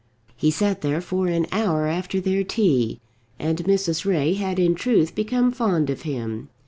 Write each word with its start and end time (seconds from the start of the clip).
He 0.35 0.49
sat 0.49 0.81
there 0.81 0.99
for 0.99 1.27
an 1.27 1.45
hour 1.51 1.85
after 1.85 2.19
their 2.19 2.43
tea, 2.43 2.99
and 3.37 3.59
Mrs. 3.65 4.03
Ray 4.03 4.33
had 4.33 4.57
in 4.57 4.73
truth 4.73 5.13
become 5.13 5.51
fond 5.51 5.91
of 5.91 6.01
him. 6.01 6.49